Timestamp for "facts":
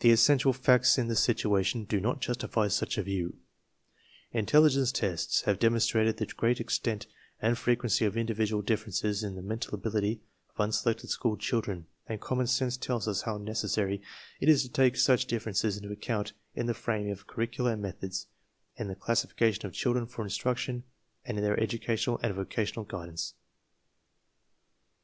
0.52-0.98